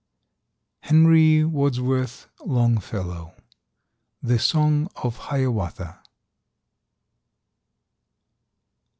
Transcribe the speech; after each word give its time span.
—Henry 0.79 1.43
Wadsworth 1.43 2.27
Longfellow, 2.43 3.35
"The 4.23 4.39
Song 4.39 4.89
of 4.95 5.15
Hiawatha." 5.29 5.99